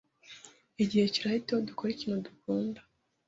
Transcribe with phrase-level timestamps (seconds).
[0.83, 2.79] Igihe kirahita iyo dukora ikintu dukunda.